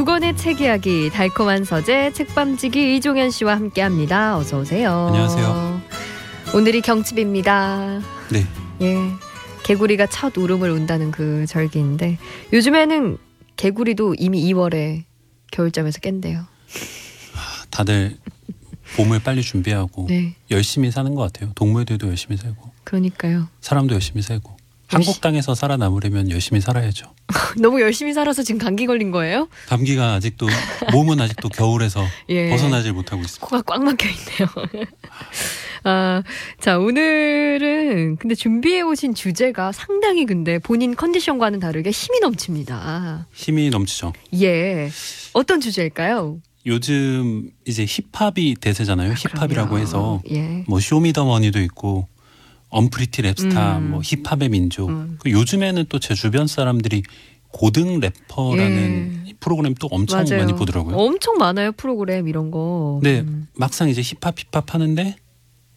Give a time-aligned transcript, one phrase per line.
[0.00, 4.38] 두 권의 책 이야기 달콤한 서재 책밤지기 이종현 씨와 함께합니다.
[4.38, 5.08] 어서 오세요.
[5.08, 5.82] 안녕하세요.
[6.54, 8.00] 오늘이 경칩입니다.
[8.32, 8.46] 네.
[8.80, 8.96] 예,
[9.62, 12.16] 개구리가 첫 울음을 운다는 그 절기인데
[12.50, 13.18] 요즘에는
[13.56, 15.04] 개구리도 이미 2월에
[15.52, 16.46] 겨울잠에서 깬대요.
[17.68, 18.16] 다들
[18.96, 21.52] 봄을 빨리 준비하고 네, 열심히 사는 것 같아요.
[21.56, 23.48] 동물들도 열심히 살고 그러니까요.
[23.60, 24.59] 사람도 열심히 살고
[24.90, 27.06] 한국 땅에서 살아남으려면 열심히 살아야죠.
[27.60, 29.48] 너무 열심히 살아서 지금 감기 걸린 거예요?
[29.68, 30.48] 감기가 아직도
[30.92, 32.50] 몸은 아직도 겨울에서 예.
[32.50, 33.46] 벗어나질 못하고 있습니다.
[33.46, 34.86] 코가 꽉 막혀 있네요.
[35.84, 36.22] 아,
[36.60, 43.26] 자, 오늘은 근데 준비해 오신 주제가 상당히 근데 본인 컨디션과는 다르게 힘이 넘칩니다.
[43.32, 44.12] 힘이 넘치죠.
[44.40, 44.90] 예.
[45.32, 46.38] 어떤 주제일까요?
[46.66, 49.14] 요즘 이제 힙합이 대세잖아요.
[49.14, 49.78] 힙합이라고 그럼요.
[49.82, 50.64] 해서 예.
[50.66, 52.06] 뭐 쇼미더머니도 있고
[52.70, 53.90] 언프리티 랩스타, 음.
[53.90, 54.88] 뭐 힙합의 민족.
[54.88, 55.18] 음.
[55.20, 57.02] 그 요즘에는 또 제 주변 사람들이
[57.48, 60.24] 고등 래퍼라는 이 프로그램 또 엄청 예.
[60.30, 60.40] 맞아요.
[60.44, 60.96] 많이 보더라고요.
[60.96, 63.00] 엄청 많아요, 프로그램 이런 거.
[63.02, 65.16] 네, 음, 막상 이제 힙합 힙합 하는데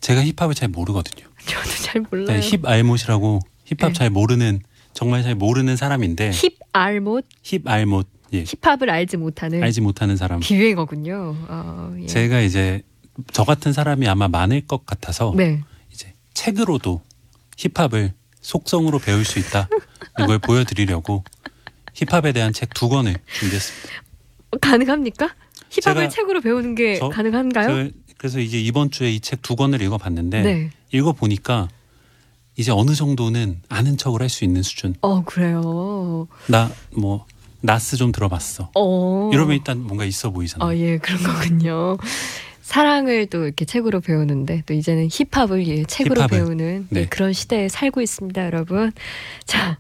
[0.02, 1.26] 제가 힙합을 잘 모르거든요.
[1.46, 2.40] 저도 잘 몰라요.
[2.40, 3.94] 네, 힙 알못이라고 힙합 네.
[3.94, 4.62] 잘 모르는
[4.94, 10.40] 정말 잘 모르는 사람인데 힙 알못 힙 알못 예, 힙합을 알지 못하는 알지 못하는 사람.
[10.42, 11.36] 기회거든요.
[11.48, 12.06] 아, 예.
[12.06, 12.82] 제가 이제
[13.32, 15.62] 저 같은 사람이 아마 많을 것 같아서 네.
[16.34, 17.02] 책으로도
[17.58, 19.70] 힙합을 속성으로 배울 수 있다
[20.20, 21.24] 이걸 보여드리려고
[21.94, 23.90] 힙합에 대한 책 두 권을 준비했습니다.
[24.52, 25.30] 어, 가능합니까?
[25.70, 27.68] 힙합을 책으로 배우는 게 저- 가능한가요?
[27.68, 30.70] 저- 그래서 이제 이번 주에 이 책 두 권을 읽어봤는데 네.
[30.92, 31.68] 읽어보니까
[32.56, 34.96] 이제 어느 정도는 아는 척을 할 수 있는 수준.
[35.02, 36.28] 어, 그래요.
[36.48, 37.26] 나 뭐
[37.62, 38.72] 나스 좀 들어봤어.
[38.76, 39.30] 어.
[39.34, 40.70] 이러면 일단 뭔가 있어 보이잖아요.
[40.70, 41.98] 아, 예, 그런 거군요.
[42.64, 46.38] 사랑을 또 이렇게 책으로 배우는데 또 이제는 힙합을 예, 책으로 힙합을.
[46.38, 47.06] 배우는 예, 네.
[47.08, 48.92] 그런 시대에 살고 있습니다, 여러분.
[49.46, 49.78] 자,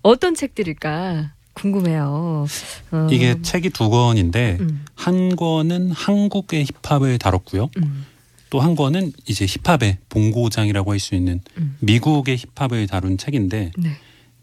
[0.00, 2.46] 어떤 책들일까 궁금해요.
[2.92, 7.68] 어, 이게 책이 두 권인데 음, 한 권은 한국의 힙합을 다뤘고요.
[7.78, 8.06] 음,
[8.48, 11.76] 또한 권은 이제 힙합의 본고장이라고 할 수 있는 음.
[11.80, 13.90] 미국의 힙합을 다룬 책인데 네.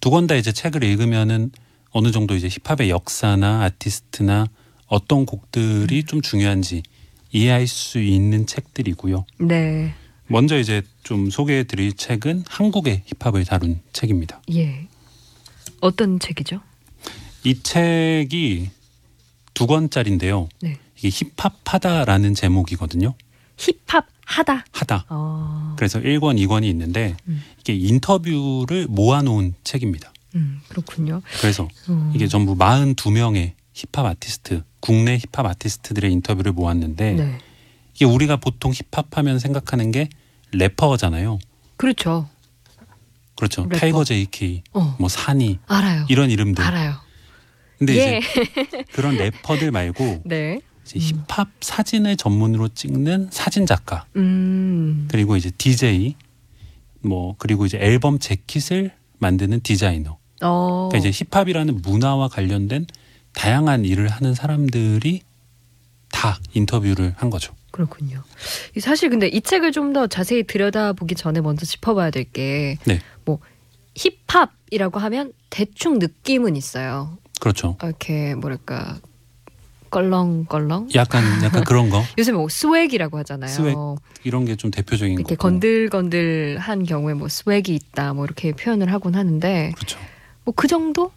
[0.01, 1.51] 두권 다 이제 책을 읽으면은
[1.91, 4.47] 어느 정도 이제 힙합의 역사나 아티스트나
[4.87, 6.83] 어떤 곡들이 좀 중요한지
[7.31, 9.25] 이해할 수 있는 책들이고요.
[9.39, 9.93] 네.
[10.27, 14.41] 먼저 이제 좀 소개해 드릴 책은 한국의 힙합을 다룬 책입니다.
[14.53, 14.87] 예.
[15.79, 16.61] 어떤 책이죠?
[17.43, 18.69] 이 책이
[19.53, 20.49] 두 권짜리인데요.
[20.61, 20.77] 네.
[20.97, 23.13] 이게 힙합하다라는 제목이거든요.
[23.57, 24.65] 힙합 하다.
[24.71, 25.05] 하다.
[25.09, 25.75] 어.
[25.77, 27.41] 그래서 1권, 2권이 있는데 음.
[27.59, 30.11] 이게 인터뷰를 모아놓은 책입니다.
[30.35, 31.21] 음, 그렇군요.
[31.39, 32.11] 그래서 음.
[32.13, 37.37] 이게 전부 42명의 힙합 아티스트, 국내 힙합 아티스트들의 인터뷰를 모았는데 네.
[37.93, 40.09] 이게 우리가 보통 힙합하면 생각하는 게
[40.51, 41.37] 래퍼잖아요.
[41.75, 42.27] 그렇죠.
[43.35, 43.63] 그렇죠.
[43.63, 43.77] 래퍼.
[43.77, 44.95] 타이거 JK, 어.
[44.99, 46.05] 뭐 산이 알아요.
[46.09, 46.63] 이런 이름들.
[46.63, 46.95] 알아요.
[47.77, 48.17] 근데 예.
[48.17, 50.59] 이제 그런 래퍼들 말고 네.
[50.83, 55.07] 이제 힙합 사진을 전문으로 찍는 사진 작가 음.
[55.11, 56.15] 그리고 이제 DJ
[57.01, 60.17] 뭐 그리고 이제 앨범 재킷을 만드는 디자이너.
[60.41, 60.89] 어.
[60.89, 62.87] 그러니까 이제 힙합이라는 문화와 관련된
[63.33, 65.21] 다양한 일을 하는 사람들이
[66.11, 67.53] 다 인터뷰를 한 거죠.
[67.71, 68.23] 그렇군요.
[68.75, 72.99] 이 사실 근데 이 책을 좀 더 자세히 들여다보기 전에 먼저 짚어봐야 될게 네.
[73.25, 73.39] 뭐
[73.95, 77.17] 힙합이라고 하면 대충 느낌은 있어요.
[77.39, 77.77] 그렇죠.
[77.83, 78.97] 이렇게 뭐랄까
[79.91, 80.89] 껄렁껄렁.
[80.95, 83.49] 약간 약간 그런 거 요새 뭐 swag이라고 하잖아요.
[83.49, 83.75] 스웩
[84.23, 85.41] 이런 게 좀 대표적인 이렇게 거고.
[85.49, 89.99] 건들건들한 경우에 뭐 swag이 있다 뭐 이렇게 표현을 하곤 하는데 그렇죠.
[90.43, 91.11] 뭐 그 정도?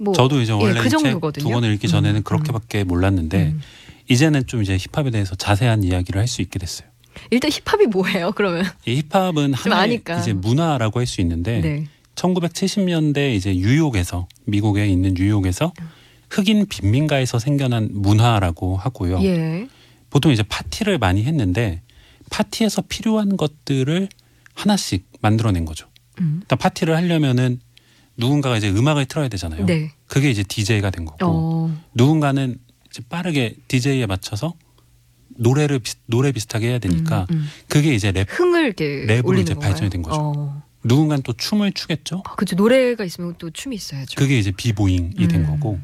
[0.00, 1.42] 뭐 저도 이제 예, 원래 그 이 책 정도거든요.
[1.44, 3.60] 두 권을 읽기 전에는 음, 그렇게밖에 몰랐는데 음.
[4.08, 6.88] 이제는 좀 이제 힙합에 대해서 자세한 이야기를 할 수 있게 됐어요.
[7.30, 8.32] 일단 힙합이 뭐예요?
[8.32, 10.02] 그러면 이 힙합은 하나의.
[10.20, 11.86] 이제 문화라고 할 수 있는데 네.
[12.14, 15.72] 1970년대 이제 뉴욕에서 미국에 있는 뉴욕에서
[16.30, 19.22] 흑인 빈민가에서 생겨난 문화라고 하고요.
[19.24, 19.68] 예.
[20.10, 21.82] 보통 이제 파티를 많이 했는데
[22.30, 24.08] 파티에서 필요한 것들을
[24.54, 25.86] 하나씩 만들어낸 거죠.
[26.20, 26.38] 음.
[26.42, 27.60] 일단 파티를 하려면은
[28.20, 29.66] 누군가가 이제 음악을 틀어야 되잖아요.
[29.66, 29.92] 네.
[30.06, 31.82] 그게 이제 DJ가 된 거고 어.
[31.94, 32.56] 누군가는
[32.90, 34.54] 이제 빠르게 DJ에 맞춰서
[35.36, 37.48] 노래를 비, 노래 비슷하게 해야 되니까 음, 음.
[37.68, 39.70] 그게 이제 랩 흥을 이렇게 랩으로 이제 건가요?
[39.70, 40.20] 발전이 된 거죠.
[40.20, 40.62] 어.
[40.84, 42.22] 누군가는 또 춤을 추겠죠.
[42.26, 44.14] 아, 그죠 노래가 있으면 또 춤이 있어야죠.
[44.16, 45.46] 그게 이제 b-boying이 된 음.
[45.46, 45.78] 거고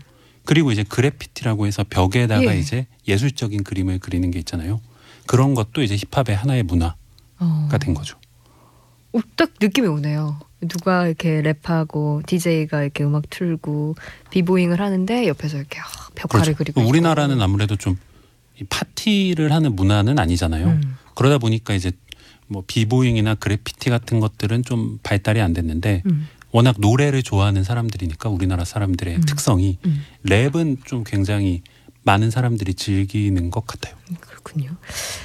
[0.45, 2.59] 그리고 이제 그래피티라고 해서 벽에다가 예.
[2.59, 4.81] 이제 예술적인 그림을 그리는 게 있잖아요.
[5.27, 6.97] 그런 것도 이제 힙합의 하나의 문화가
[7.41, 7.69] 어.
[7.81, 8.19] 된 거죠.
[9.13, 10.39] 어, 딱 느낌이 오네요.
[10.61, 13.97] 누가 이렇게 랩하고 DJ가 이렇게 음악 틀고
[14.31, 16.59] b-boying을 하는데 옆에서 이렇게 아, 벽화를 그렇죠.
[16.59, 16.91] 그리고 있고.
[16.91, 17.97] 우리나라는 아무래도 좀이
[18.69, 20.67] 파티를 하는 문화는 아니잖아요.
[20.67, 20.97] 음.
[21.15, 21.93] 그러다 보니까 이제
[22.47, 26.29] 뭐 비보잉이나 그래피티 같은 것들은 좀 발달이 안 됐는데 음.
[26.53, 29.21] 워낙 노래를 좋아하는 사람들이니까 우리나라 사람들의 음.
[29.23, 30.05] 특성이 음.
[30.25, 31.63] 랩은 좀 굉장히
[32.03, 33.95] 많은 사람들이 즐기는 것 같아요.
[34.21, 34.77] 그렇군요.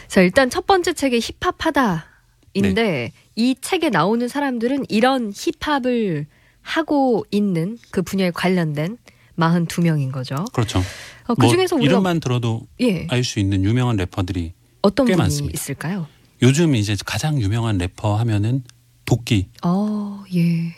[0.08, 3.12] 자, 일단 첫 번째 책이 힙합하다인데 네.
[3.36, 6.28] 이 책에 나오는 사람들은 이런 힙합을
[6.62, 8.98] 하고 있는 그 분야에 관련된
[9.38, 10.36] 42명인 거죠.
[10.54, 10.80] 그렇죠.
[11.28, 15.54] 어, 그뭐 중에서 우리가 이름만 들어도 예, 알수 있는 유명한 래퍼들이 어떤 꽤 분이 많습니다.
[15.56, 16.08] 있을까요?
[16.42, 18.64] 요즘 이제 가장 유명한 래퍼 하면은
[19.06, 20.74] 도끼 어, 예.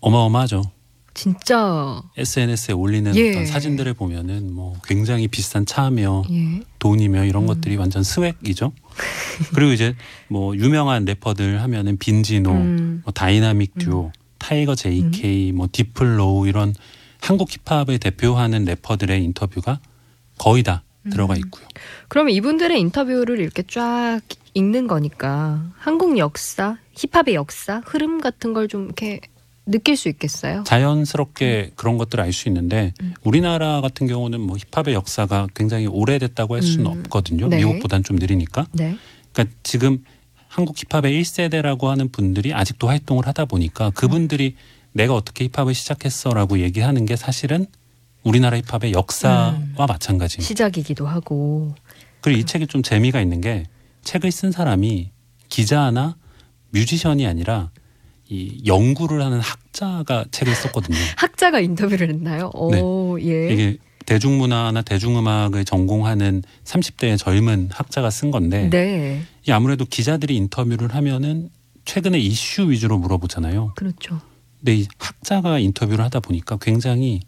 [0.00, 0.62] 어마어마하죠.
[1.12, 3.30] 진짜 SNS에 올리는 예.
[3.30, 6.62] 어떤 사진들을 보면은 뭐 굉장히 비싼 차며 예.
[6.78, 7.46] 돈이며 이런 음.
[7.48, 8.72] 것들이 완전 swag이죠.
[9.54, 9.94] 그리고 이제
[10.28, 13.02] 뭐 유명한 래퍼들 하면은 빈지노, 음.
[13.04, 16.74] 뭐 다이나믹 듀오, 타이거 JK, 뭐 딥플로우 이런
[17.20, 19.80] 한국 힙합을 대표하는 래퍼들의 인터뷰가
[20.38, 21.38] 거의 다 들어가 음.
[21.38, 21.66] 있고요.
[22.08, 24.20] 그러면 이분들의 인터뷰를 이렇게 쫙
[24.54, 29.20] 읽는 거니까 한국 역사, 힙합의 역사, 흐름 같은 걸 좀 이렇게
[29.70, 30.64] 느낄 수 있겠어요?
[30.66, 33.14] 자연스럽게 그런 것들을 알 수 있는데 음.
[33.22, 36.98] 우리나라 같은 경우는 뭐 힙합의 역사가 굉장히 오래됐다고 할 수는 음.
[37.00, 37.48] 없거든요.
[37.48, 37.58] 네.
[37.58, 38.66] 미국보단 좀 느리니까.
[38.72, 38.96] 네.
[39.32, 40.04] 그러니까 지금
[40.48, 44.56] 한국 힙합의 1세대라고 하는 분들이 아직도 활동을 하다 보니까 그분들이
[44.92, 47.66] 내가 어떻게 힙합을 시작했어라고 얘기하는 게 사실은
[48.22, 49.74] 우리나라 힙합의 역사와 음.
[49.76, 50.46] 마찬가지입니다.
[50.46, 51.74] 시작이기도 하고.
[52.20, 53.64] 그리고 이 책이 좀 재미가 있는 게
[54.02, 55.10] 책을 쓴 사람이
[55.48, 56.16] 기자나
[56.70, 57.70] 뮤지션이 아니라
[58.30, 60.96] 이 연구를 하는 학자가 책을 썼거든요.
[61.18, 62.50] 학자가 인터뷰를 했나요?
[62.54, 63.46] 오, 예.
[63.46, 63.52] 네.
[63.52, 69.22] 이게 대중문화나 대중음악을 전공하는 30대의 젊은 학자가 쓴 건데 네.
[69.46, 71.50] 이 아무래도 기자들이 인터뷰를 하면은
[71.84, 73.72] 최근에 이슈 위주로 물어보잖아요.
[73.74, 74.20] 그렇죠.
[74.58, 77.20] 근데 이 학자가 인터뷰를 하다 보니까 굉장히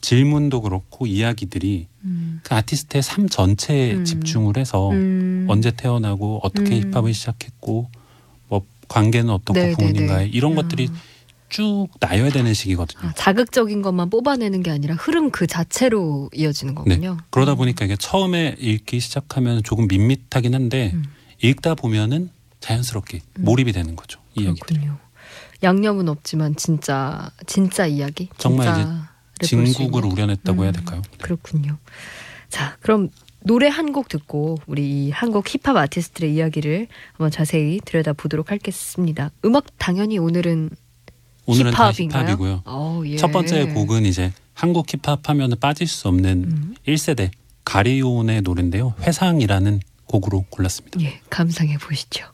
[0.00, 2.40] 질문도 그렇고 이야기들이 음.
[2.44, 4.04] 그 아티스트의 삶 전체에 음.
[4.04, 5.46] 집중을 해서 음.
[5.48, 6.92] 언제 태어나고 어떻게 음.
[6.92, 7.90] 힙합을 시작했고 뭐
[8.88, 10.30] 관계는 어떻고 네, 부모님과의 네, 네.
[10.36, 10.96] 이런 것들이 아.
[11.48, 13.08] 쭉 나열야 되는 시기거든요.
[13.08, 17.16] 아, 자극적인 것만 뽑아내는 게 아니라 흐름 그 자체로 이어지는 거군요.
[17.30, 21.04] 그러다 보니까 이게 처음에 읽기 시작하면 조금 밋밋하긴 한데 음.
[21.42, 22.30] 읽다 보면은
[22.60, 23.44] 자연스럽게 음.
[23.44, 24.20] 몰입이 되는 거죠.
[24.34, 24.80] 이야기들이.
[24.80, 24.98] 그렇군요.
[25.62, 28.28] 양념은 없지만 진짜 진짜 이야기.
[28.36, 29.06] 정말
[29.40, 30.04] 볼수 진국을.
[30.04, 30.72] 우려냈다고 해야 음.
[30.72, 31.02] 될까요?
[31.20, 31.78] 그렇군요.
[32.48, 33.10] 자, 그럼
[33.48, 39.30] 노래 한 곡 듣고 우리 이 한국 힙합 아티스트의 이야기를 한번 자세히 들여다 보도록 하겠습니다.
[39.46, 40.68] 음악 당연히 오늘은
[41.46, 42.24] 오늘은 다 힙합인가요?
[42.26, 42.62] 힙합이고요.
[42.66, 43.16] 어, 예.
[43.16, 46.74] 첫 번째 곡은 이제 한국 힙합 하면 빠질 수 없는 음.
[46.86, 47.30] 1세대
[47.64, 48.92] 가리온의 노래인데요.
[49.00, 51.00] 회상이라는 곡으로 골랐습니다.
[51.00, 52.26] 예, 감상해 보시죠.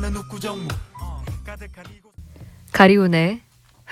[0.00, 0.22] 나는
[1.44, 2.12] 가득한 이곳
[2.72, 3.40] 가리온의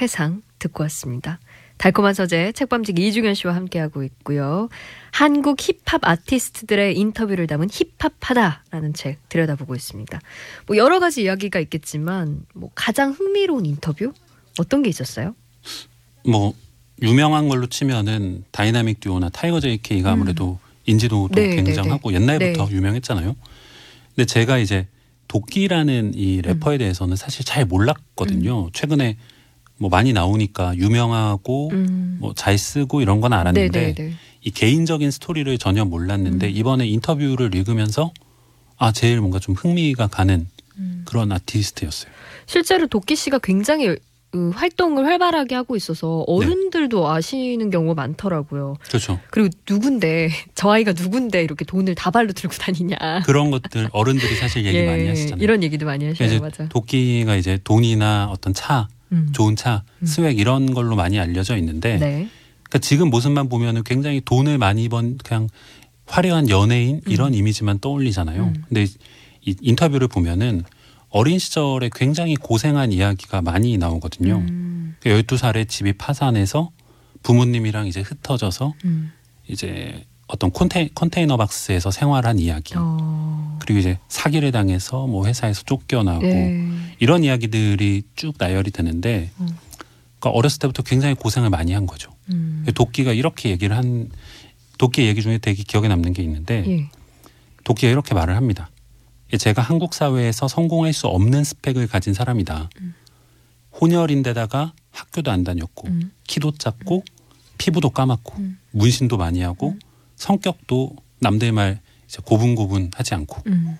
[0.00, 1.38] 회상 듣고 왔습니다.
[1.76, 4.70] 달콤한 서재 책밤지기 이중현 씨와 함께하고 있고요.
[5.12, 10.18] 한국 힙합 아티스트들의 인터뷰를 담은 힙합하다라는 책 들여다보고 있습니다.
[10.66, 14.12] 뭐 여러 가지 이야기가 있겠지만 뭐 가장 흥미로운 인터뷰
[14.58, 15.34] 어떤 게 있었어요?
[16.26, 16.54] 뭐
[17.02, 22.74] 유명한 걸로 치면은 다이나믹 듀오나 타이거 JK가 아무래도 인지도도 네, 굉장하고 옛날부터 네.
[22.74, 23.36] 유명했잖아요.
[24.14, 24.88] 근데 제가 이제
[25.28, 26.78] 도끼라는 이 래퍼에 음.
[26.78, 28.70] 대해서는 사실 잘 몰랐거든요.
[28.72, 29.16] 최근에
[29.76, 32.16] 뭐 많이 나오니까 유명하고 음.
[32.20, 34.14] 뭐잘 쓰고 이런 건 알았는데 네네네.
[34.42, 36.56] 이 개인적인 스토리를 전혀 몰랐는데 음.
[36.56, 38.12] 이번에 인터뷰를 읽으면서
[38.76, 41.02] 아 제일 뭔가 좀 흥미가 가는 음.
[41.04, 42.10] 그런 아티스트였어요.
[42.46, 43.96] 실제로 도끼 씨가 굉장히
[44.30, 48.76] 그 활동을 활발하게 하고 있어서 어른들도 아시는 경우가 많더라고요.
[48.88, 49.18] 그렇죠.
[49.30, 53.22] 그리고 누군데 저 아이가 누군데 이렇게 돈을 다발로 들고 다니냐.
[53.24, 55.42] 그런 것들 어른들이 사실 얘기 예, 많이 하시잖아요.
[55.42, 56.10] 이런 얘기도 많이.
[56.10, 56.68] 이제 맞아.
[56.68, 59.30] 도끼가 이제 돈이나 어떤 차, 음.
[59.32, 60.06] 좋은 차, 음.
[60.06, 62.28] 스웩 이런 걸로 많이 알려져 있는데 네.
[62.64, 65.48] 그러니까 지금 모습만 보면은 굉장히 돈을 많이 번 그냥
[66.06, 68.42] 화려한 연예인 이런 이미지만 떠올리잖아요.
[68.42, 68.64] 음.
[68.68, 68.86] 근데
[69.44, 70.64] 이 인터뷰를 보면은
[71.10, 74.36] 어린 시절에 굉장히 고생한 이야기가 많이 나오거든요.
[74.36, 74.96] 음.
[75.00, 76.70] 12살에 집이 파산해서
[77.22, 79.12] 부모님이랑 이제 흩어져서 음.
[79.48, 82.74] 이제 어떤 콘테, 컨테이너 박스에서 생활한 이야기.
[82.76, 83.58] 어.
[83.60, 86.70] 그리고 이제 사기를 당해서 뭐 회사에서 쫓겨나고 네.
[86.98, 89.48] 이런 이야기들이 쭉 나열이 되는데 음.
[90.18, 92.10] 그러니까 어렸을 때부터 굉장히 고생을 많이 한 거죠.
[92.30, 92.66] 음.
[92.74, 94.10] 도끼가 이렇게 얘기를 한
[94.78, 96.88] 도끼 얘기 중에 되게 기억에 남는 게 있는데 예.
[97.64, 98.70] 도끼가 이렇게 말을 합니다.
[99.36, 102.70] 제가 한국 사회에서 성공할 수 없는 스펙을 가진 사람이다.
[102.80, 102.94] 음.
[103.80, 106.10] 혼혈인데다가 학교도 안 다녔고 음.
[106.26, 107.04] 키도 작고
[107.58, 108.58] 피부도 까맣고 음.
[108.72, 109.76] 문신도 많이 하고
[110.16, 113.78] 성격도 남들 말 이제 고분고분 하지 않고 음.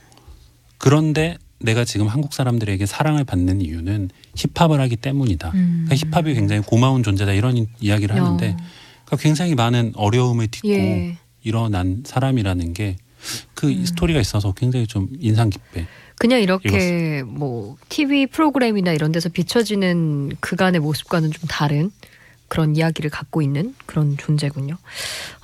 [0.76, 5.50] 그런데 내가 지금 한국 사람들에게 사랑을 받는 이유는 힙합을 하기 때문이다.
[5.55, 5.87] 음.
[5.88, 8.57] 그러니까 힙합이 굉장히 고마운 존재다 이런 이- 이야기를 하는데 어.
[9.05, 11.19] 그러니까 굉장히 많은 어려움을 딛고 예.
[11.43, 12.97] 일어난 사람이라는 게
[13.59, 13.85] 그 음.
[13.85, 15.85] 스토리가 있어서 굉장히 좀 인상 깊게
[16.17, 21.91] 그냥 이렇게 뭐 TV 프로그램이나 이런 데서 비춰지는 그간의 모습과는 좀 다른
[22.47, 24.77] 그런 이야기를 갖고 있는 그런 존재군요.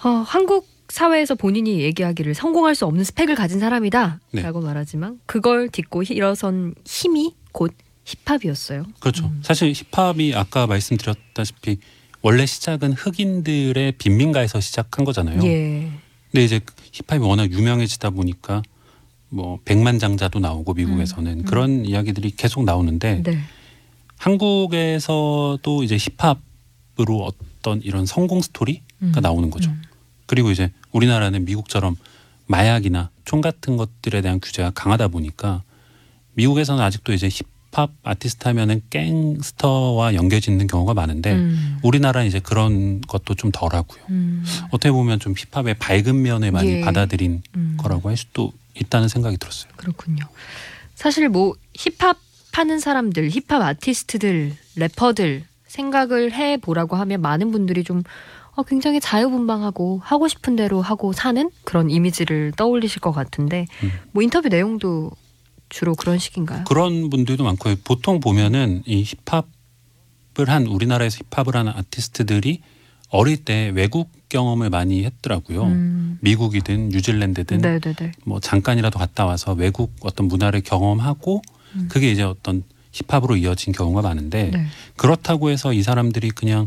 [0.05, 4.43] 어, 한국 사회에서 본인이 얘기하기를 성공할 수 없는 스펙을 가진 사람이다라고 네.
[4.67, 7.73] 말하지만 그걸 딛고 히- 일어선 힘이 곧
[8.05, 8.85] 힙합이었어요.
[9.01, 9.27] 그렇죠.
[9.27, 9.41] 음.
[9.43, 11.79] 사실 힙합이 아까 말씀드렸다시피
[12.23, 15.43] 원래 시작은 흑인들의 빈민가에서 시작한 거잖아요.
[15.45, 15.91] 예.
[16.35, 16.61] 근데 이제
[16.91, 18.61] 힙합이 워낙 유명해지다 보니까
[19.29, 21.45] 뭐 백만장자도 나오고 미국에서는 음.
[21.45, 23.39] 그런 이야기들이 계속 나오는데 네.
[24.17, 29.13] 한국에서도 이제 힙합으로 어떤 이런 성공 스토리가 음.
[29.23, 29.71] 나오는 거죠.
[29.71, 29.83] 음.
[30.27, 31.95] 그리고 이제 우리나라는 미국처럼
[32.47, 35.63] 마약이나 총 같은 것들에 대한 규제가 강하다 보니까
[36.33, 41.79] 미국에서는 아직도 이제 힙 합 아티스트 하면은 갱스터와 연결짓는 경우가 많은데 음.
[41.83, 44.03] 우리나라는 이제 그런 것도 좀 덜하고요.
[44.11, 44.45] 음.
[44.69, 46.81] 어떻게 보면 좀 힙합의 밝은 면을 많이 예.
[46.81, 47.77] 받아들인 음.
[47.79, 49.73] 거라고 할 수도 있다는 생각이 들었어요.
[49.77, 50.25] 그렇군요.
[50.95, 52.19] 사실 뭐 힙합
[52.53, 58.03] 하는 사람들, 힙합 아티스트들, 래퍼들 생각을 해 보라고 하면 많은 분들이 좀
[58.55, 63.91] 어, 굉장히 자유분방하고 하고 싶은 대로 하고 사는 그런 이미지를 떠올리실 것 같은데 음.
[64.13, 65.11] 뭐 인터뷰 내용도
[65.75, 66.63] 주로 그런 식인가요?
[66.65, 67.75] 그런 분들도 많고요.
[67.83, 72.61] 보통 보면은 이 힙합을 한 우리나라에서 힙합을 하는 아티스트들이
[73.09, 75.65] 어릴 때 외국 경험을 많이 했더라고요.
[75.65, 76.19] 음.
[76.21, 78.13] 미국이든 뉴질랜드든 네네네.
[78.25, 81.43] 뭐 잠깐이라도 갔다 와서 외국 어떤 문화를 경험하고
[81.75, 81.89] 음.
[81.91, 82.63] 그게 이제 어떤
[82.93, 84.67] 힙합으로 이어진 경우가 많은데 네.
[84.97, 86.67] 그렇다고 해서 이 사람들이 그냥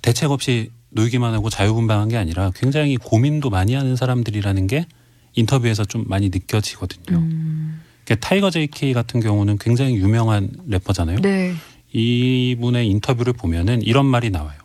[0.00, 4.86] 대책 없이 놀기만 하고 자유분방한 게 아니라 굉장히 고민도 많이 하는 사람들이라는 게
[5.34, 7.18] 인터뷰에서 좀 많이 느껴지거든요.
[7.18, 7.82] 음.
[8.06, 11.18] 그러니까 타이거 JK 같은 경우는 굉장히 유명한 래퍼잖아요.
[11.20, 11.54] 네.
[11.92, 14.58] 이분의 인터뷰를 보면은 이런 말이 나와요.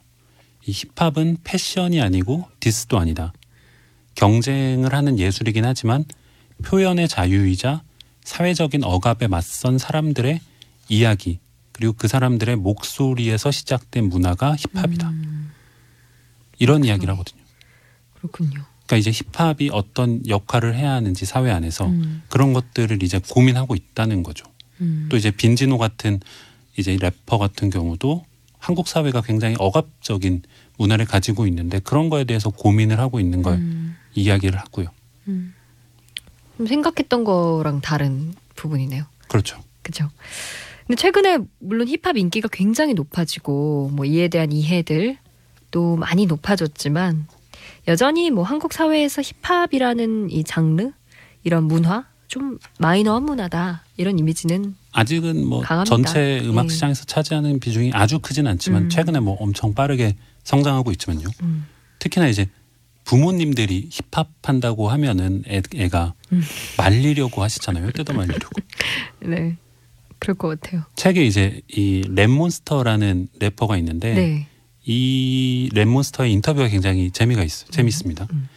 [0.65, 3.33] 이 힙합은 패션이 아니고 diss도 아니다.
[4.13, 6.05] 경쟁을 하는 예술이긴 하지만
[6.63, 7.81] 표현의 자유이자
[8.23, 10.39] 사회적인 억압에 맞선 사람들의
[10.89, 11.39] 이야기
[11.71, 15.09] 그리고 그 사람들의 목소리에서 시작된 문화가 힙합이다.
[15.09, 15.51] 음.
[16.59, 17.41] 이런 이야기를 하거든요.
[18.13, 18.70] 그렇군요.
[18.91, 22.23] 그러니까 이제 힙합이 어떤 역할을 해야 하는지 사회 안에서 음.
[22.27, 24.43] 그런 것들을 이제 고민하고 있다는 거죠.
[24.81, 25.07] 음.
[25.09, 26.19] 또 이제 빈지노 같은
[26.77, 28.25] 이제 래퍼 같은 경우도
[28.59, 30.41] 한국 사회가 굉장히 억압적인
[30.77, 33.95] 문화를 가지고 있는데 그런 거에 대해서 고민을 하고 있는 걸 음.
[34.13, 34.87] 이야기를 하고요.
[35.29, 35.53] 음.
[36.57, 39.05] 좀 생각했던 거랑 다른 부분이네요.
[39.29, 39.57] 그렇죠.
[39.83, 40.09] 그죠.
[40.85, 45.17] 근데 최근에 물론 힙합 인기가 굉장히 높아지고 뭐 이에 대한 이해들
[45.71, 47.25] 또 많이 높아졌지만
[47.87, 50.91] 여전히 뭐 한국 사회에서 힙합이라는 이 장르
[51.43, 55.95] 이런 문화 좀 마이너한 문화다 이런 이미지는 아직은 뭐 강합니다.
[55.95, 56.69] 전체 음악 예.
[56.69, 58.89] 시장에서 차지하는 비중이 아주 크진 않지만 음.
[58.89, 61.27] 최근에 뭐 엄청 빠르게 성장하고 있지만요.
[61.43, 61.65] 음,
[61.99, 62.47] 특히나 이제
[63.03, 66.43] 부모님들이 힙합 한다고 하면은 애, 애가 음.
[66.77, 67.91] 말리려고 하시잖아요.
[67.91, 68.49] 뜯어 말리려고.
[69.25, 69.57] 네
[70.19, 70.83] 그럴 것 같아요.
[70.95, 74.47] 책에 이제 이 랩몬스터라는 래퍼가 있는데 네,
[74.85, 77.69] 이 랩몬스터의 인터뷰가 굉장히 재미가 있어요.
[77.71, 78.27] 재밌습니다.
[78.33, 78.47] 음.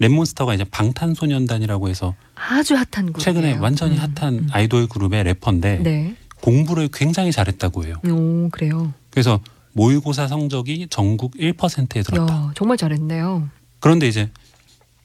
[0.00, 3.20] 랩몬스터가 이제 방탄소년단이라고 해서 아주 핫한 그룹.
[3.20, 7.94] 최근에 완전히 핫한 아이돌 그룹의 래퍼인데 네, 공부를 굉장히 잘했다고 해요.
[8.08, 8.92] 오 그래요.
[9.10, 9.40] 그래서
[9.72, 12.32] 모의고사 성적이 전국 1%에 들었다.
[12.34, 13.48] 야 정말 잘했네요.
[13.80, 14.30] 그런데 이제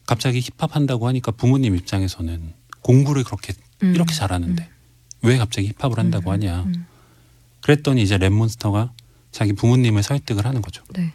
[0.06, 3.94] 갑자기 힙합 한다고 하니까 부모님 입장에서는 공부를 그렇게 음.
[3.94, 4.68] 이렇게 잘하는데
[5.22, 6.62] 왜 갑자기 힙합을 한다고 음, 하냐.
[6.64, 6.86] 음.
[7.60, 8.90] 그랬더니 이제 랩몬스터가
[9.32, 10.84] 자기 부모님을 설득을 하는 거죠.
[10.94, 11.12] 네,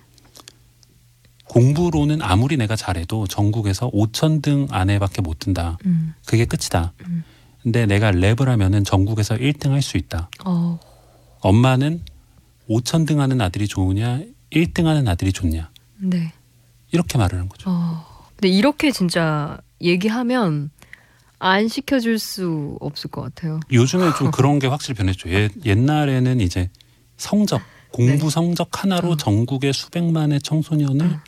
[1.46, 5.78] 공부로는 아무리 내가 잘해도 전국에서 5천 등 안에밖에 못 든다.
[5.86, 6.94] 음, 그게 끝이다.
[7.08, 7.24] 음.
[7.64, 10.30] 근데 내가 랩을 하면은 전국에서 1등 할 수 있다.
[10.46, 10.80] 어,
[11.40, 12.02] 엄마는
[12.70, 14.22] 5천 등 하는 아들이 좋으냐,
[14.52, 15.70] 1등 하는 아들이 좋냐.
[16.00, 16.34] 네.
[16.92, 17.70] 이렇게 말을 한 거죠.
[17.70, 18.06] 어,
[18.36, 20.70] 근데 이렇게 진짜 얘기하면
[21.40, 23.60] 안 시켜줄 수 없을 것 같아요.
[23.72, 25.30] 요즘에 좀 그런 게 확실히 변했죠.
[25.30, 26.70] 예, 옛날에는 이제
[27.18, 28.30] 성적, 공부 네.
[28.30, 29.18] 성적 하나로 어.
[29.18, 31.20] 전국의 수백만의 청소년을 어.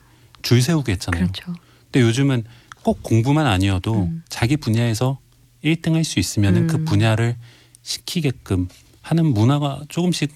[0.42, 1.28] 줄 세우게 했잖아요.
[1.28, 1.54] 그렇죠.
[1.92, 2.44] 근데 요즘은
[2.84, 4.24] 꼭 공부만 아니어도 음.
[4.30, 5.20] 자기 분야에서
[5.64, 6.86] 1등 할 수 있으면은 그 음.
[6.86, 7.36] 분야를
[7.82, 8.68] 시키게끔
[9.02, 10.34] 하는 문화가 조금씩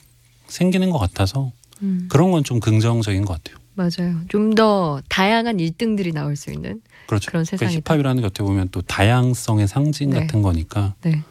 [0.47, 1.51] 생기는 것 같아서
[1.81, 3.57] 음, 그런 건 좀 긍정적인 것 같아요.
[3.75, 4.19] 맞아요.
[4.29, 7.31] 좀 더 다양한 1등들이 나올 수 있는 그렇죠.
[7.31, 7.81] 그런 그 세상이다.
[7.93, 10.19] 힙합이라는 게 어떻게 보면 또 다양성의 상징 네.
[10.21, 11.23] 같은 거니까 네.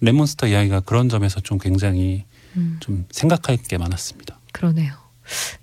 [0.00, 2.24] 레몬스터 이야기가 그런 점에서 좀 굉장히
[2.56, 4.37] 음, 좀 생각할 게 많았습니다.
[4.58, 4.92] 그러네요.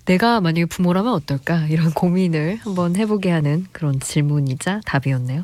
[0.06, 5.44] 내가 만약에 부모라면 어떨까 이런 고민을 한번 해보게 하는 그런 질문이자 답이었네요.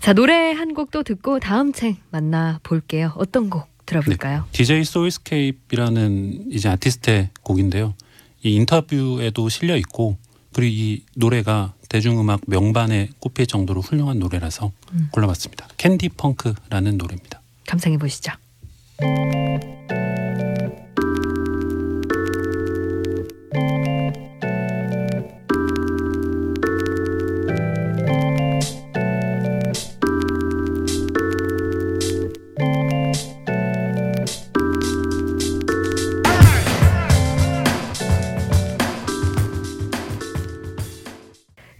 [0.00, 3.12] 자 노래 한 곡 또 듣고 다음 책 만나 볼게요.
[3.16, 4.44] 어떤 곡 들어볼까요?
[4.52, 7.94] DJ 소울스케이프라는 이제 아티스트의 곡인데요.
[8.42, 10.16] 이 인터뷰에도 실려 있고
[10.54, 15.08] 그리고 이 노래가 대중음악 명반에 꼽힐 정도로 훌륭한 노래라서 음.
[15.12, 15.68] 골라봤습니다.
[15.76, 17.40] 캔디 펑크라는 노래입니다.
[17.66, 18.32] 감상해 보시죠.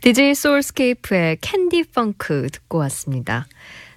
[0.09, 3.47] DJ 소울스케이프의 Candy Funk 듣고 왔습니다.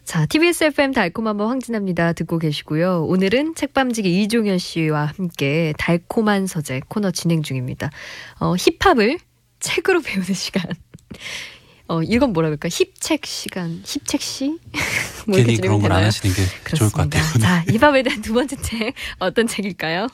[0.04, 2.12] 자, TBS FM 달콤한 밤 황진하입니다.
[2.12, 3.06] 듣고 계시고요.
[3.06, 7.92] 오늘은 책밤지기 이종현 씨와 함께 달콤한 서재 코너 진행 중입니다.
[8.42, 9.20] 어, 힙합을
[9.62, 10.66] 책으로 배우는 시간.
[11.88, 12.68] 어, 이건 뭐라 그럴까?
[12.68, 14.58] 힙책 시간, 힙책 시?
[15.28, 16.04] 뭐 괜히 그런 걸 안?
[16.04, 16.42] 하시는 게
[16.76, 17.22] 좋을 것 그렇습니다.
[17.22, 17.40] 같아요.
[17.40, 20.08] 자, 힙합에 대한 두 번째 책 어떤 책일까요?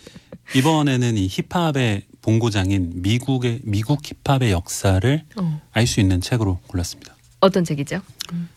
[0.54, 7.15] 이번에는 이 힙합의 본고장인 미국의 미국 힙합의 역사를 어, 알수 있는 책으로 골랐습니다.
[7.39, 8.01] 어떤 책이죠?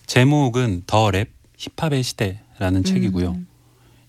[0.07, 3.31] 제목은 더 랩 힙합의 시대라는 책이고요.
[3.31, 3.47] 음.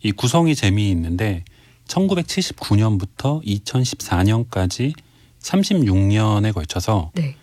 [0.01, 1.43] 이 구성이 재미있는데
[1.87, 4.93] 1979년부터 2014년까지
[5.41, 7.35] 36년에 걸쳐서 네.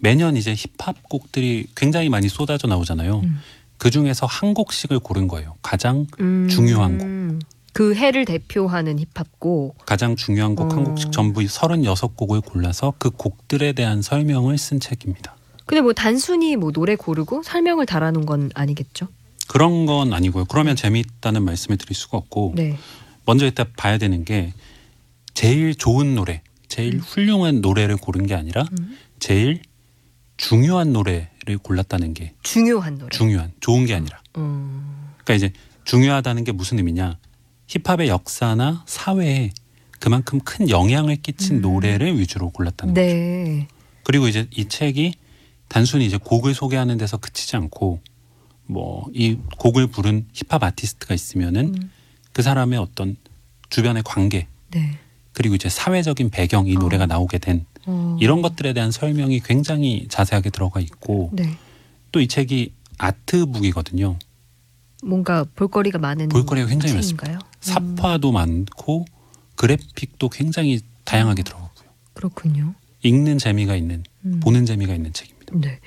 [0.00, 3.20] 매년 이제 힙합 곡들이 굉장히 많이 쏟아져 나오잖아요.
[3.22, 3.38] 음.
[3.76, 5.54] 그 중에서 한 곡씩을 고른 거예요.
[5.60, 7.38] 가장 음, 중요한 곡.
[7.76, 9.84] 그 해를 대표하는 힙합곡.
[9.84, 10.84] 가장 중요한 곡한 어.
[10.84, 15.36] 곡씩 전부 36곡을 골라서 그 곡들에 대한 설명을 쓴 책입니다.
[15.66, 19.08] 근데 뭐 단순히 뭐 노래 고르고 설명을 달아놓은 건 아니겠죠?
[19.46, 20.46] 그런 건 아니고요.
[20.46, 22.78] 그러면 재미있다는 말씀을 드릴 수가 없고 네.
[23.26, 24.54] 먼저 일단 봐야 되는 게
[25.34, 28.96] 제일 좋은 노래, 제일 훌륭한 노래를 고른 게 아니라 음.
[29.18, 29.60] 제일
[30.38, 33.10] 중요한 노래를 골랐다는 게 중요한 노래.
[33.10, 34.18] 중요한, 좋은 게 아니라.
[34.38, 35.52] 음, 그러니까 이제
[35.84, 37.18] 중요하다는 게 무슨 의미냐?
[37.66, 39.50] 힙합의 역사나 사회에
[40.00, 41.60] 그만큼 큰 영향을 끼친 음.
[41.62, 43.06] 노래를 위주로 골랐다는 거죠.
[43.06, 43.68] 네.
[44.04, 45.14] 그리고 이제 이 책이
[45.68, 48.00] 단순히 이제 곡을 소개하는 데서 그치지 않고
[48.66, 51.90] 뭐 이 곡을 부른 힙합 아티스트가 있으면은 음,
[52.32, 53.16] 그 사람의 어떤
[53.70, 54.98] 주변의 관계 네.
[55.32, 56.78] 그리고 이제 사회적인 배경 이 어.
[56.78, 61.56] 노래가 나오게 된 어, 이런 것들에 대한 설명이 굉장히 자세하게 들어가 있고 네.
[62.12, 64.18] 또이 책이 아트북이거든요.
[65.04, 67.38] 뭔가 볼거리가 많은 볼거리가 굉장히 책인가요?
[67.38, 69.04] 음, 사파도 많고
[69.56, 71.88] 그래픽도 굉장히 다양하게 들어가고요.
[72.14, 72.74] 그렇군요.
[73.02, 74.40] 읽는 재미가 있는 음.
[74.40, 75.36] 보는 재미가 있는 책입니다.
[75.54, 75.78] 네.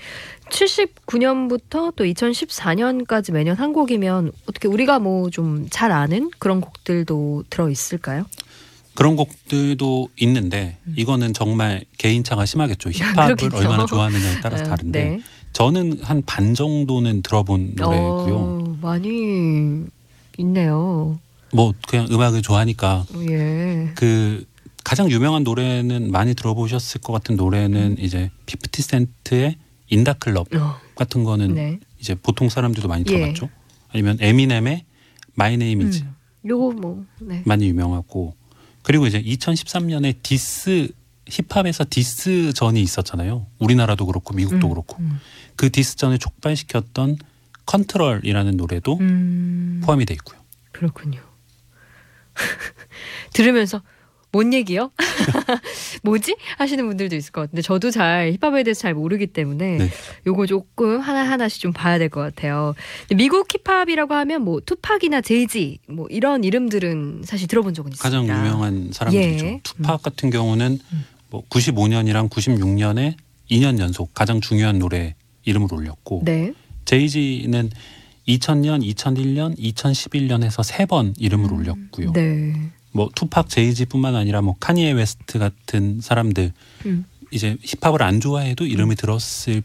[0.49, 7.69] 79년부터 또 2014년까지 매년 한 곡이면 어떻게 우리가 뭐 좀 잘 아는 그런 곡들도 들어
[7.69, 8.25] 있을까요?
[8.95, 12.89] 그런 곡들도 있는데 이거는 정말 개인차가 심하겠죠.
[12.91, 13.35] 힙합을 음.
[13.37, 13.57] 그렇겠죠.
[13.57, 15.19] 얼마나 좋아하느냐에 따라서 어, 다른데 네.
[15.53, 18.35] 저는 한 반 정도는 들어본 노래고요.
[18.35, 19.85] 어, 많이
[20.37, 21.19] 있네요.
[21.53, 23.91] 뭐 그냥 음악을 좋아하니까 예.
[23.95, 24.45] 그
[24.83, 29.57] 가장 유명한 노래는 많이 들어보셨을 것 같은 노래는 이제 피프티 센트의
[29.89, 31.79] In Da Club 어, 같은 거는 네.
[31.99, 33.13] 이제 보통 사람들도 많이 예.
[33.13, 33.49] 들어봤죠.
[33.91, 34.85] 아니면 에미넴의
[35.35, 36.15] My Name Is 음.
[36.45, 37.41] 요거 뭐 네.
[37.45, 38.35] 많이 유명하고
[38.83, 40.89] 그리고 이제 2013년에 디스
[41.27, 43.45] 힙합에서 디스 전이 있었잖아요.
[43.59, 45.19] 우리나라도 그렇고 미국도 음, 그렇고 음.
[45.55, 47.17] 그 디스 전을 촉발시켰던
[47.65, 50.39] Control이라는 노래도 음, 포함이 돼 있고요.
[50.71, 51.21] 그렇군요.
[53.33, 53.81] 들으면서
[54.31, 54.91] 뭔 얘기요?
[56.03, 56.35] 뭐지?
[56.59, 59.89] 하시는 분들도 있을 것 같은데 저도 잘 힙합에 대해서 잘 모르기 때문에 네.
[60.27, 62.75] 요거 조금 하나하나씩 좀 봐야 될 것 같아요.
[63.15, 68.03] 미국 힙합이라고 하면 뭐 투팍이나 제이지 뭐 이런 이름들은 사실 들어본 적은 있습니다.
[68.03, 69.45] 가장 유명한 사람들이죠.
[69.45, 69.59] 예.
[69.63, 71.05] 투팍 같은 경우는 음.
[71.31, 73.15] 뭐 95년이랑 96년에
[73.49, 76.53] 2년 연속 가장 중요한 노래 이름을 올렸고 네.
[76.85, 77.71] 제이지는
[78.29, 82.13] 2000년, 2001년, 2011년에서 세 번 이름을 올렸고요.
[82.13, 82.53] 네.
[82.91, 86.51] 뭐 투팍, 제이지뿐만 아니라 뭐 카니에 웨스트 같은 사람들
[86.85, 87.05] 음.
[87.31, 89.61] 이제 힙합을 안 좋아해도 이름을 들었을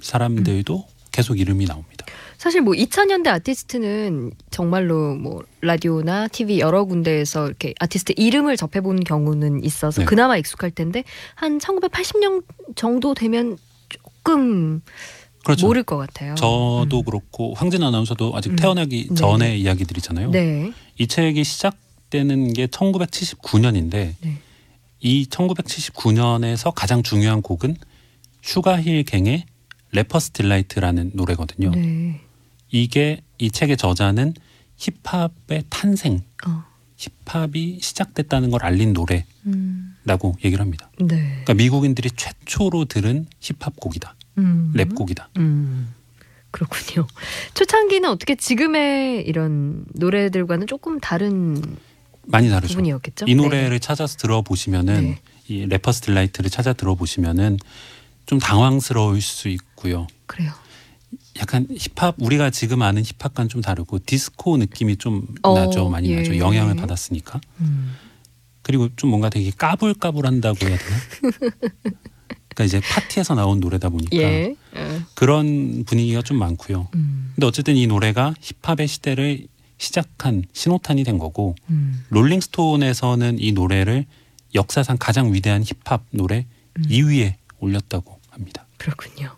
[0.00, 2.06] 사람들도 계속 이름이 나옵니다.
[2.38, 9.62] 사실 뭐 2000년대 아티스트는 정말로 뭐 라디오나 TV 여러 군데에서 이렇게 아티스트 이름을 접해본 경우는
[9.64, 10.06] 있어서 네.
[10.06, 12.42] 그나마 익숙할 텐데 한 1980년
[12.74, 14.80] 정도 되면 조금
[15.44, 15.66] 그렇죠.
[15.66, 16.34] 모를 것 같아요.
[16.36, 17.04] 저도 음.
[17.04, 18.56] 그렇고 황진하 아나운서도 아직 음.
[18.56, 19.14] 태어나기 네.
[19.14, 20.30] 전의 이야기들이잖아요.
[20.30, 20.72] 네.
[20.98, 24.38] 이 책이 시작되는 게 1979년인데 네.
[25.00, 27.76] 이 1979년에서 가장 중요한 곡은
[28.42, 29.44] 슈가힐 갱의
[29.92, 31.70] Rapper's Delight라는 노래거든요.
[31.70, 32.20] 네.
[32.70, 34.34] 이게 이 책의 저자는
[34.76, 36.64] 힙합의 탄생, 어.
[36.96, 40.34] 힙합이 시작됐다는 걸 알린 노래라고 음.
[40.44, 40.90] 얘기를 합니다.
[40.98, 41.16] 네.
[41.16, 44.14] 그러니까 미국인들이 최초로 들은 힙합 곡이다.
[44.38, 44.72] 음.
[44.74, 45.28] 랩 곡이다.
[45.38, 45.92] 음.
[46.50, 47.06] 그렇군요.
[47.54, 51.60] 초창기는 어떻게 지금의 이런 노래들과는 조금 다른
[52.26, 52.74] 많이 다르죠.
[52.74, 53.24] 부분이었겠죠?
[53.26, 55.18] 이 노래를 찾아서 들어보시면은 네.
[55.48, 57.58] 이 Rapper's Delight를 찾아 들어보시면은
[58.26, 60.02] 좀 당황스러울 수 있고요.
[60.02, 60.52] 네, 그래요.
[61.40, 65.88] 약간 힙합 우리가 지금 아는 힙합과는 좀 다르고 디스코 느낌이 좀 어, 나죠.
[65.88, 66.16] 많이 예.
[66.18, 66.38] 나죠.
[66.38, 67.40] 영향을 받았으니까.
[67.60, 67.96] 음.
[68.62, 70.96] 그리고 좀 뭔가 되게 까불까불한다고 해야 되나?
[72.54, 74.54] 그러니까 이제 파티에서 나온 노래다 보니까 예.
[74.74, 75.00] 어.
[75.14, 76.88] 그런 분위기가 좀 많고요.
[76.94, 77.32] 음.
[77.34, 79.46] 근데 어쨌든 이 노래가 힙합의 시대를
[79.78, 82.04] 시작한 신호탄이 된 거고 음.
[82.10, 84.06] 롤링스톤에서는 이 노래를
[84.54, 86.46] 역사상 가장 위대한 힙합 노래
[86.78, 86.82] 음.
[86.88, 88.66] 2위에 올렸다고 합니다.
[88.78, 89.30] 그렇군요.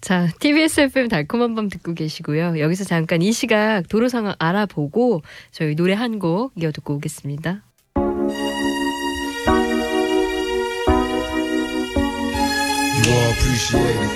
[0.00, 2.58] 자, TBS FM 달콤한 밤 듣고 계시고요.
[2.58, 7.62] 여기서 잠깐 이 시각 도로 상황 알아보고 저희 노래 한 곡 이어 듣고 오겠습니다.
[13.08, 14.12] You all appreciate it.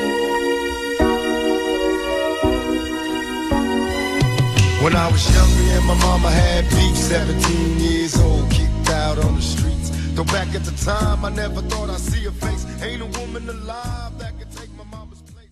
[4.83, 6.96] When I was young, me and my mama had beef.
[6.96, 9.90] 17 years old, kicked out on the streets.
[10.14, 12.66] Though back at the time, I never thought I'd see her face.
[12.83, 15.48] Ain't a woman alive that could take my mama's place.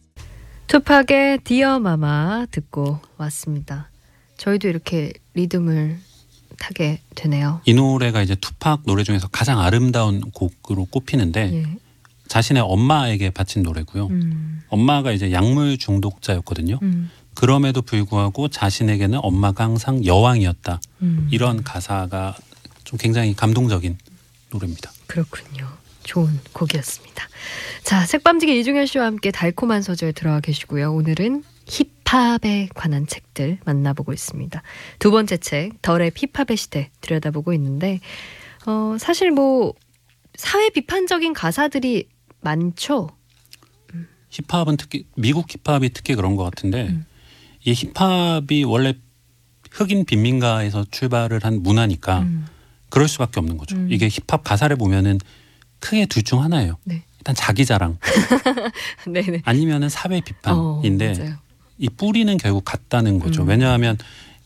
[0.66, 3.88] 투팍의 디어 마마 듣고 왔습니다.
[4.36, 5.98] 저희도 이렇게 리듬을
[6.58, 7.62] 타게 되네요.
[7.64, 11.64] 이 노래가 이제 투팍 노래 중에서 가장 아름다운 곡으로 꼽히는데 예.
[12.30, 14.06] 자신의 엄마에게 바친 노래고요.
[14.06, 14.62] 음.
[14.68, 16.78] 엄마가 이제 약물 중독자였거든요.
[16.80, 17.10] 음.
[17.34, 20.80] 그럼에도 불구하고 자신에게는 엄마가 항상 여왕이었다.
[21.02, 21.26] 음.
[21.32, 22.36] 이런 가사가
[22.84, 23.98] 좀 굉장히 감동적인
[24.52, 24.92] 노래입니다.
[25.08, 25.66] 그렇군요.
[26.04, 27.28] 좋은 곡이었습니다.
[27.82, 30.92] 자, 색밤지기 이중현 씨와 함께 달콤한 소절 들어와 계시고요.
[30.92, 34.62] 오늘은 힙합에 관한 책들 만나보고 있습니다.
[35.00, 37.98] 두 번째 책, 덜의 힙합의 시대 들여다보고 있는데,
[38.66, 39.74] 어, 사실 뭐,
[40.36, 42.06] 사회 비판적인 가사들이
[42.40, 43.08] 많죠.
[44.30, 47.04] 힙합은 특히 미국 힙합이 특히 그런 것 같은데 음.
[47.64, 48.94] 이 힙합이 원래
[49.70, 52.46] 흑인 빈민가에서 출발을 한 문화니까 음,
[52.90, 53.76] 그럴 수밖에 없는 거죠.
[53.76, 53.88] 음.
[53.90, 55.18] 이게 힙합 가사를 보면은
[55.80, 56.76] 크게 둘 중 하나예요.
[56.84, 57.02] 네.
[57.18, 57.98] 일단 자기 자랑
[59.06, 59.42] 네네.
[59.44, 60.20] 아니면은 사회 어,
[60.80, 61.36] 비판인데 맞아요.
[61.78, 63.42] 이 뿌리는 결국 같다는 거죠.
[63.42, 63.48] 음.
[63.48, 63.98] 왜냐하면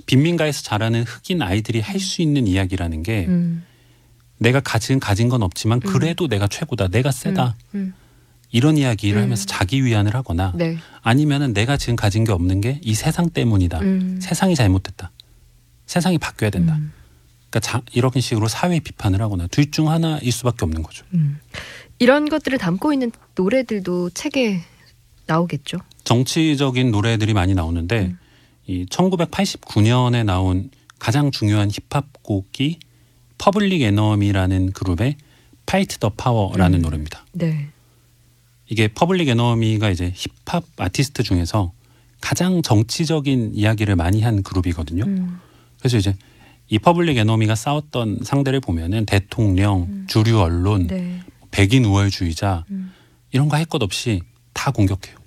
[0.07, 3.64] 빈민가에서 자라는 흑인 아이들이 할 수 있는 이야기라는 게 음,
[4.44, 7.94] 내가 가진 가진 건 없지만 그래도 내가 최고다, 내가 세다 음,
[8.52, 9.22] 이런 이야기를 음.
[9.24, 10.76] 하면서 자기 위안을 하거나 네.
[11.02, 13.80] 아니면은 내가 지금 가진 게 없는 게 이 세상 때문이다.
[13.80, 15.11] 음, 세상이 잘못됐다.
[15.87, 16.74] 세상이 바뀌어야 된다.
[16.76, 16.92] 음,
[17.50, 21.04] 그러니까 자, 이런 식으로 사회 비판을 하거나 둘 중 하나일 수밖에 없는 거죠.
[21.14, 21.38] 음.
[21.98, 24.61] 이런 것들을 담고 있는 노래들도 책에
[25.26, 25.78] 나오겠죠.
[26.04, 28.18] 정치적인 노래들이 많이 나오는데 음.
[28.66, 32.78] 이 1989년에 나온 가장 중요한 힙합 곡이
[33.44, 35.16] 퍼블릭 에너미라는 그룹의
[35.66, 36.83] Fight the Power라는 음.
[36.83, 37.26] 노래입니다.
[37.33, 37.68] 네.
[38.70, 41.70] 이게 퍼블릭 에너미가 이제 힙합 아티스트 중에서
[42.22, 45.04] 가장 정치적인 이야기를 많이 한 그룹이거든요.
[45.04, 45.40] 음,
[45.78, 46.16] 그래서 이제
[46.68, 50.87] 이 퍼블릭 에너미가 싸웠던 상대를 보면은 대통령, 주류 언론, 음.
[50.87, 51.20] 네.
[51.50, 52.94] 백인 우월주의자 음.
[53.30, 54.22] 이런 거 할 것 없이
[54.54, 55.18] 다 공격해요.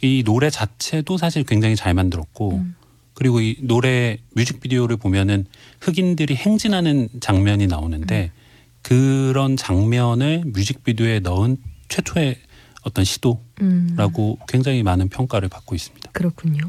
[0.00, 2.74] 이 노래 자체도 사실 굉장히 잘 만들었고 음.
[3.16, 5.46] 그리고 이 노래 뮤직비디오를 보면은
[5.80, 8.40] 흑인들이 행진하는 장면이 나오는데 음.
[8.82, 11.56] 그런 장면을 뮤직비디오에 넣은
[11.88, 12.36] 최초의
[12.82, 14.46] 어떤 시도라고 음.
[14.46, 16.10] 굉장히 많은 평가를 받고 있습니다.
[16.12, 16.66] 그렇군요.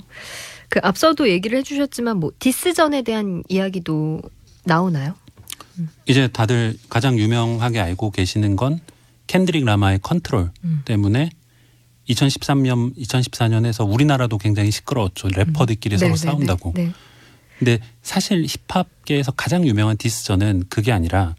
[0.70, 4.22] 그 앞서도 얘기를 해주셨지만 뭐 디스전에 대한 이야기도
[4.64, 5.16] 나오나요?
[6.06, 8.80] 이제 다들 가장 유명하게 알고 계시는 건
[9.28, 10.82] 캔드릭 라마의 컨트롤 음.
[10.86, 11.30] 때문에
[12.10, 15.28] 2013년, 2014년에서 우리나라도 굉장히 시끄러웠죠.
[15.30, 16.74] 래퍼들끼리 서로 네, 네, 싸운다고.
[16.76, 16.92] 네, 네.
[17.60, 21.36] 근데 사실 힙합계에서 가장 유명한 디스전은 그게 아니라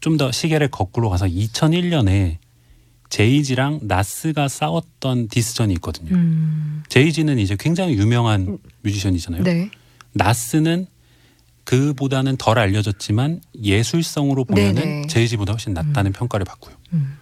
[0.00, 2.38] 좀 더 시계를 거꾸로 가서 2001년에
[3.10, 6.14] 제이지랑 나스가 싸웠던 디스전이 있거든요.
[6.14, 9.42] 음, 제이지는 이제 굉장히 유명한 뮤지션이잖아요.
[9.42, 9.70] 네.
[10.12, 10.86] 나스는
[11.64, 15.06] 그보다는 덜 알려졌지만 예술성으로 보면은 네네.
[15.08, 16.74] 제이지보다 훨씬 낫다는 평가를 받고요.
[16.94, 17.18] 음.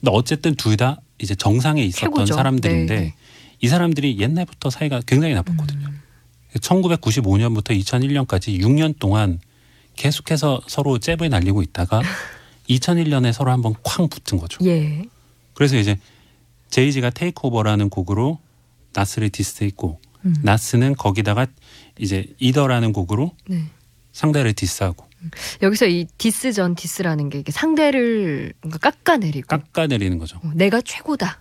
[0.00, 2.34] 근데 어쨌든 둘 다 이제 정상에 있었던 최고죠.
[2.34, 3.14] 사람들인데 네, 네.
[3.60, 5.88] 이 사람들이 옛날부터 사이가 굉장히 나빴거든요.
[5.88, 6.00] 음.
[6.54, 9.40] 1995년부터 2001년까지 6년 동안
[9.96, 12.02] 계속해서 서로 잽을 날리고 있다가
[12.68, 14.64] 2001년에 서로 한번 쾅 붙은 거죠.
[14.66, 15.04] 예.
[15.54, 15.98] 그래서 이제
[16.70, 18.38] 제이지가 테이크오버라는 곡으로
[18.92, 20.34] 나스를 디스했고 음.
[20.42, 21.46] 나스는 거기다가
[21.98, 23.64] 이제 Ether라는 곡으로 네.
[24.12, 25.06] 상대를 디스하고
[25.62, 30.38] 여기서 이 디스전 디스라는 게 이게 상대를 뭔가 깎아내리고 깎아내리는 거죠.
[30.42, 31.40] 어, 내가 최고다.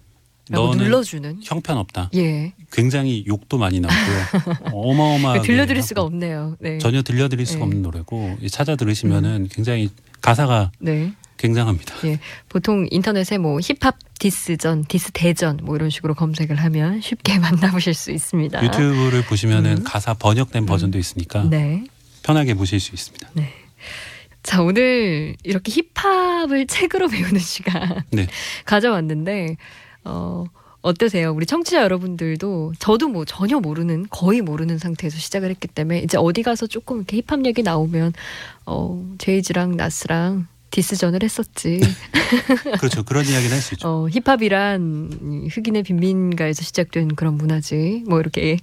[0.49, 1.39] 라고 눌러주는.
[1.43, 2.11] 형편없다.
[2.13, 2.53] 예.
[2.71, 4.69] 굉장히 욕도 많이 나오고요.
[4.73, 6.55] 어마어마하게 들려드릴 수가 없네요.
[6.59, 6.77] 네.
[6.77, 7.63] 전혀 들려드릴 수가 네.
[7.63, 9.89] 없는 노래고 이 찾아 들으시면은 굉장히
[10.21, 11.13] 가사가 네.
[11.37, 11.95] 굉장합니다.
[12.05, 17.93] 예, 보통 인터넷에 뭐 힙합 디스전, 디스 대전 뭐 이런 식으로 검색을 하면 쉽게 만나보실
[17.93, 18.63] 수 있습니다.
[18.63, 19.83] 유튜브를 보시면은 음.
[19.83, 21.83] 가사 번역된 버전도 있으니까 네.
[22.23, 23.29] 편하게 보실 수 있습니다.
[24.43, 28.27] 자, 오늘 이렇게 힙합을 책으로 배우는 시간 네.
[28.65, 29.57] 가져왔는데,
[30.03, 30.45] 어,
[30.81, 31.31] 어떠세요?
[31.33, 36.43] 우리 청취자 여러분들도 저도 뭐 전혀 모르는, 거의 모르는 상태에서 시작을 했기 때문에 이제 어디
[36.43, 38.13] 가서 조금 이렇게 힙합 얘기 나오면,
[38.67, 41.79] 어, 제이지랑 나스랑 디스전을 했었지.
[42.79, 43.03] 그렇죠.
[43.03, 43.87] 그런 이야기는 할 수 있죠.
[43.87, 48.03] 어, 힙합이란 이 흑인의 빈민가에서 시작된 그런 문화지.
[48.07, 48.57] 뭐 이렇게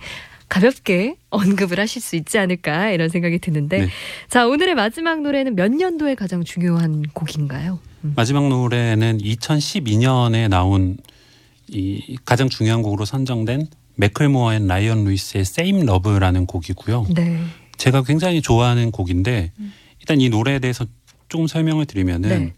[0.52, 3.78] 가볍게 언급을 하실 수 있지 않을까 이런 생각이 드는데.
[3.78, 3.88] 네.
[4.28, 7.78] 자, 오늘의 마지막 노래는 몇 년도에 가장 중요한 곡인가요?
[8.04, 8.12] 음.
[8.14, 10.98] 마지막 노래는 2012년에 나온
[11.68, 17.06] 이 가장 중요한 곡으로 선정된 매클모어 앤 라이언 루이스의 Same Love라는 곡이고요.
[17.14, 17.40] 네.
[17.78, 19.52] 제가 굉장히 좋아하는 곡인데
[20.00, 20.84] 일단 이 노래에 대해서
[21.28, 22.52] 조금 설명을 드리면은 네.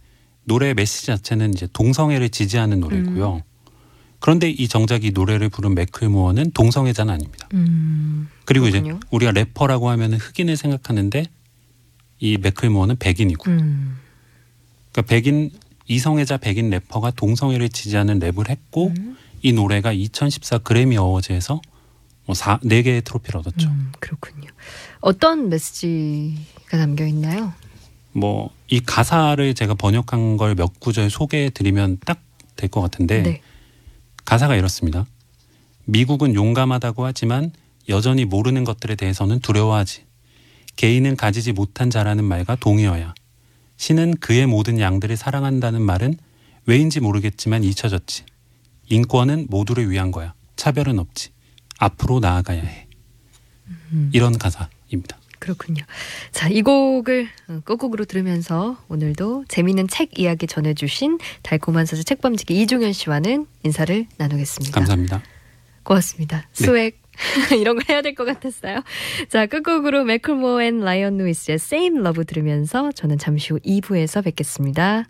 [0.45, 3.43] 노래의 메시지 자체는 이제 동성애를 지지하는 노래고요.
[4.25, 7.47] 그런데 이 정작 이 노래를 부른 매클모어는 동성애자는 아닙니다.
[7.53, 8.31] 음.
[8.47, 8.67] 그리고.
[8.67, 11.27] 이제 우리가 래퍼라고 하면은 흑인을 생각하는데
[12.21, 13.99] 이 매클모어는 백인이고 음.
[14.93, 15.51] 그러니까 백인
[15.89, 19.19] 이성애자 백인 래퍼가 동성애를 지지하는 랩을 했고 음.
[19.43, 21.61] 이 노래가 2014 그래미 어워즈에서
[22.25, 23.69] 뭐 4, 4개의 트로피를 얻었죠.
[23.69, 24.49] 음, 그렇군요.
[25.03, 27.53] 어떤 메시지가 담겨 있나요?
[28.15, 32.23] 뭐 이 가사를 제가 번역한 걸 몇 구절 소개해 드리면 딱
[32.57, 33.43] 될 것 같은데 네.
[34.25, 35.07] 가사가 이렇습니다.
[35.85, 37.53] 미국은 용감하다고 하지만
[37.89, 40.05] 여전히 모르는 것들에 대해서는 두려워하지.
[40.77, 43.15] 개인은 가지지 못한 자라는 말과 동의어야.
[43.77, 46.17] 신은 그의 모든 양들을 사랑한다는 말은
[46.67, 48.25] 왜인지 모르겠지만 잊혀졌지.
[48.89, 50.35] 인권은 모두를 위한 거야.
[50.57, 51.31] 차별은 없지.
[51.79, 52.87] 앞으로 나아가야 해.
[53.93, 54.11] 음.
[54.13, 55.19] 이런 가사입니다.
[55.45, 55.85] 그렇군요.
[56.33, 62.95] 자, 이 곡을 어, 끝곡으로 들으면서 오늘도 재미있는 책 이야기 전해주신 달콤한 서재 책밤지기 이종현
[62.95, 64.75] 씨와는 인사를 나누겠습니다.
[64.75, 65.23] 감사합니다.
[65.83, 66.49] 고맙습니다.
[66.55, 66.65] 네.
[66.65, 66.93] swag
[67.61, 68.83] 이런 거 해야 될 것 같았어요.
[69.29, 75.05] 자, 끝곡으로 매클모어 앤 라이언 루이스의 Same Love 들으면서 저는 잠시 후 2부에서 뵙겠습니다.